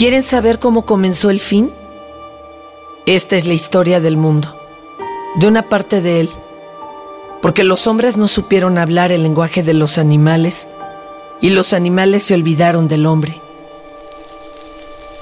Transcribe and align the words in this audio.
¿Quieren 0.00 0.22
saber 0.22 0.58
cómo 0.58 0.86
comenzó 0.86 1.28
el 1.28 1.40
fin? 1.40 1.70
Esta 3.04 3.36
es 3.36 3.44
la 3.44 3.52
historia 3.52 4.00
del 4.00 4.16
mundo, 4.16 4.58
de 5.34 5.46
una 5.46 5.68
parte 5.68 6.00
de 6.00 6.20
él, 6.20 6.30
porque 7.42 7.64
los 7.64 7.86
hombres 7.86 8.16
no 8.16 8.26
supieron 8.26 8.78
hablar 8.78 9.12
el 9.12 9.22
lenguaje 9.22 9.62
de 9.62 9.74
los 9.74 9.98
animales 9.98 10.66
y 11.42 11.50
los 11.50 11.74
animales 11.74 12.22
se 12.22 12.32
olvidaron 12.32 12.88
del 12.88 13.04
hombre. 13.04 13.42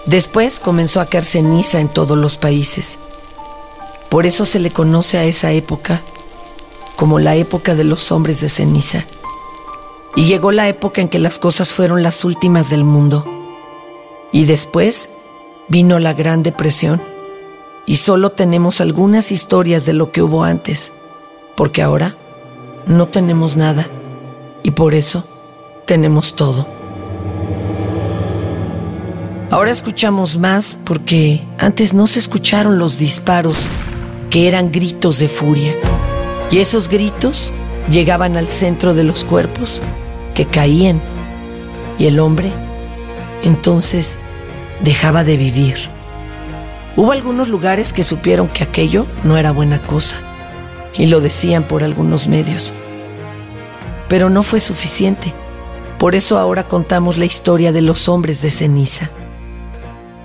Después 0.06 0.60
comenzó 0.60 1.00
a 1.00 1.06
caer 1.06 1.24
ceniza 1.24 1.80
en 1.80 1.88
todos 1.88 2.16
los 2.16 2.36
países. 2.36 2.98
Por 4.08 4.26
eso 4.26 4.44
se 4.44 4.60
le 4.60 4.70
conoce 4.70 5.18
a 5.18 5.24
esa 5.24 5.50
época 5.50 6.02
como 6.94 7.18
la 7.18 7.34
época 7.34 7.74
de 7.74 7.82
los 7.82 8.12
hombres 8.12 8.40
de 8.40 8.48
ceniza. 8.48 9.04
Y 10.14 10.26
llegó 10.26 10.52
la 10.52 10.68
época 10.68 11.00
en 11.00 11.08
que 11.08 11.18
las 11.18 11.40
cosas 11.40 11.72
fueron 11.72 12.04
las 12.04 12.24
últimas 12.24 12.70
del 12.70 12.84
mundo. 12.84 13.37
Y 14.32 14.44
después 14.44 15.08
vino 15.68 15.98
la 15.98 16.14
Gran 16.14 16.42
Depresión. 16.42 17.00
Y 17.86 17.96
solo 17.96 18.30
tenemos 18.30 18.80
algunas 18.80 19.32
historias 19.32 19.86
de 19.86 19.94
lo 19.94 20.12
que 20.12 20.22
hubo 20.22 20.44
antes, 20.44 20.92
porque 21.56 21.82
ahora 21.82 22.16
no 22.86 23.08
tenemos 23.08 23.56
nada. 23.56 23.86
Y 24.62 24.72
por 24.72 24.94
eso 24.94 25.24
tenemos 25.86 26.34
todo. 26.34 26.66
Ahora 29.50 29.70
escuchamos 29.70 30.36
más 30.36 30.76
porque 30.84 31.42
antes 31.56 31.94
no 31.94 32.06
se 32.06 32.18
escucharon 32.18 32.78
los 32.78 32.98
disparos, 32.98 33.66
que 34.28 34.46
eran 34.46 34.70
gritos 34.70 35.18
de 35.18 35.28
furia. 35.28 35.74
Y 36.50 36.58
esos 36.58 36.90
gritos 36.90 37.50
llegaban 37.90 38.36
al 38.36 38.48
centro 38.48 38.92
de 38.92 39.04
los 39.04 39.24
cuerpos 39.24 39.80
que 40.34 40.44
caían 40.44 41.00
y 41.98 42.06
el 42.06 42.20
hombre 42.20 42.52
entonces 43.42 44.18
dejaba 44.80 45.24
de 45.24 45.36
vivir. 45.36 45.76
Hubo 46.96 47.12
algunos 47.12 47.48
lugares 47.48 47.92
que 47.92 48.04
supieron 48.04 48.48
que 48.48 48.64
aquello 48.64 49.06
no 49.24 49.36
era 49.36 49.52
buena 49.52 49.80
cosa 49.80 50.16
y 50.94 51.06
lo 51.06 51.20
decían 51.20 51.62
por 51.62 51.84
algunos 51.84 52.28
medios. 52.28 52.72
Pero 54.08 54.30
no 54.30 54.42
fue 54.42 54.60
suficiente. 54.60 55.32
Por 55.98 56.14
eso 56.14 56.38
ahora 56.38 56.64
contamos 56.64 57.18
la 57.18 57.24
historia 57.24 57.72
de 57.72 57.82
los 57.82 58.08
hombres 58.08 58.42
de 58.42 58.50
ceniza. 58.50 59.10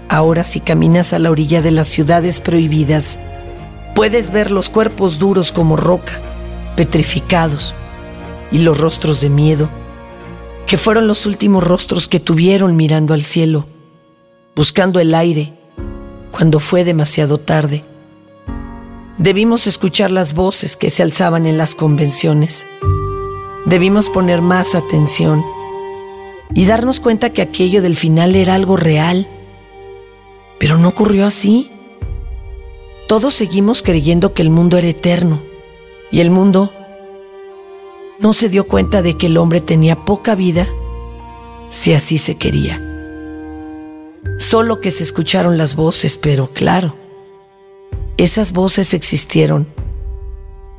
Ahora 0.09 0.44
si 0.44 0.59
caminas 0.59 1.14
a 1.14 1.20
la 1.20 1.31
orilla 1.31 1.61
de 1.61 1.72
las 1.72 1.88
ciudades 1.88 2.39
prohibidas, 2.39 3.17
puedes 3.95 4.31
ver 4.31 4.52
los 4.52 4.70
cuerpos 4.70 5.20
duros 5.20 5.52
como 5.52 5.75
roca, 5.75 6.22
petrificados, 6.75 7.73
y 8.52 8.59
los 8.59 8.80
rostros 8.80 9.22
de 9.22 9.30
miedo 9.30 9.70
que 10.67 10.78
fueron 10.78 11.08
los 11.08 11.25
últimos 11.25 11.64
rostros 11.64 12.08
que 12.08 12.19
tuvieron 12.19 12.75
mirando 12.75 13.14
al 13.14 13.23
cielo, 13.23 13.66
buscando 14.56 15.00
el 15.00 15.14
aire, 15.14 15.53
cuando 16.31 16.59
fue 16.59 16.83
demasiado 16.83 17.38
tarde. 17.38 17.83
Debimos 19.17 19.67
escuchar 19.67 20.09
las 20.09 20.33
voces 20.33 20.75
que 20.75 20.89
se 20.89 21.03
alzaban 21.03 21.45
en 21.45 21.58
las 21.58 21.75
convenciones. 21.75 22.66
Debimos 23.66 24.09
poner 24.09 24.42
más 24.42 24.75
atención 24.75 25.44
y 26.55 26.66
darnos 26.66 27.00
cuenta 27.00 27.30
que 27.31 27.42
aquello 27.42 27.81
del 27.81 27.95
final 27.95 28.36
era 28.36 28.55
algo 28.55 28.75
real. 28.75 29.27
Pero 30.59 30.77
no 30.77 30.89
ocurrió 30.89 31.25
así. 31.25 31.72
Todos 33.08 33.33
seguimos 33.33 33.81
creyendo 33.81 34.33
que 34.33 34.42
el 34.42 34.50
mundo 34.50 34.77
era 34.77 34.88
eterno 34.88 35.42
y 36.11 36.22
el 36.22 36.31
mundo 36.31 36.73
no 38.24 38.32
se 38.32 38.48
dio 38.48 38.66
cuenta 38.66 39.02
de 39.02 39.18
que 39.18 39.26
el 39.26 39.36
hombre 39.36 39.60
tenía 39.60 40.06
poca 40.06 40.34
vida 40.34 40.66
si 41.70 41.94
así 41.94 42.18
se 42.18 42.38
quería. 42.38 42.82
Solo 44.40 44.80
que 44.80 44.92
se 44.92 45.04
escucharon 45.04 45.58
las 45.58 45.76
voces, 45.76 46.18
pero 46.18 46.48
claro, 46.48 46.96
esas 48.16 48.54
voces 48.54 48.94
existieron 48.94 49.68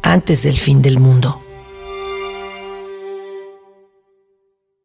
antes 0.00 0.42
del 0.42 0.58
fin 0.58 0.80
del 0.80 0.98
mundo. 0.98 1.43